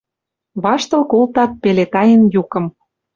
Ваштыл 0.63 1.01
колтат, 1.11 1.51
пеле 1.61 1.85
таен 1.93 2.21
юкым 2.41 2.65